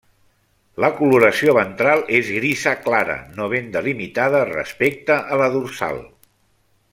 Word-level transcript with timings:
La 0.83 0.87
coloració 1.01 1.53
ventral 1.57 2.01
és 2.21 2.31
grisa 2.37 2.73
clara, 2.87 3.19
no 3.41 3.51
ben 3.53 3.69
delimitada 3.77 4.43
respecte 4.53 5.19
a 5.37 5.41
la 5.43 5.51
dorsal. 5.59 6.03